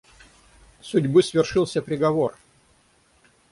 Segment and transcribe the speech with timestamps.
[0.81, 2.35] Судьбы свершился приговор!